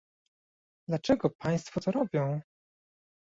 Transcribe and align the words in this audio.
Dlaczego 0.87 1.29
Państwo 1.29 1.79
to 1.81 1.91
robią? 1.91 2.41